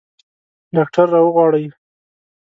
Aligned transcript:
ډاکټر 0.75 1.05
راوغواړئ 1.13 1.65